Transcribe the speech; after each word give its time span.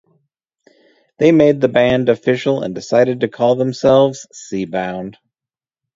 They 1.19 1.31
made 1.31 1.61
the 1.61 1.67
band 1.67 2.09
official 2.09 2.63
and 2.63 2.73
decided 2.73 3.19
to 3.19 3.27
call 3.29 3.53
themselves 3.53 4.25
Seabound. 4.33 5.17